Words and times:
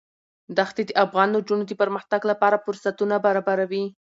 دښتې 0.57 0.83
د 0.85 0.91
افغان 1.05 1.29
نجونو 1.35 1.63
د 1.67 1.71
پرمختګ 1.81 2.21
لپاره 2.31 2.61
فرصتونه 2.65 3.15
برابروي. 3.25 3.85